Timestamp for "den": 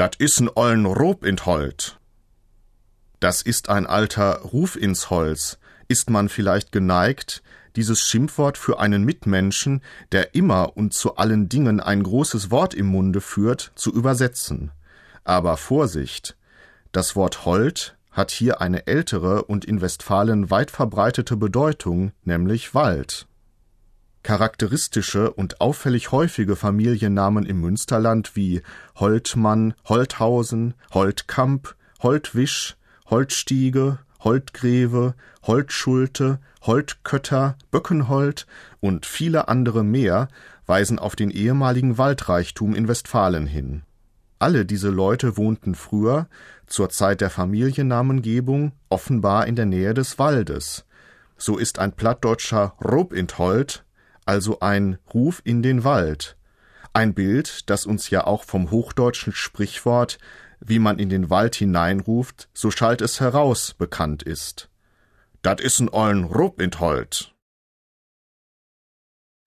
41.16-41.30, 55.60-55.82, 61.08-61.30